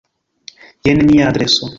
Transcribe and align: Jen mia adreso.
Jen 0.85 1.05
mia 1.11 1.27
adreso. 1.27 1.65